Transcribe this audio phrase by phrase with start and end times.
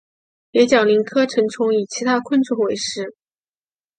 [0.49, 3.15] 蝶角蛉科成虫以其他昆虫为食。